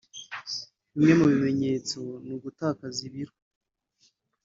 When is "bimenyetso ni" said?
1.31-2.31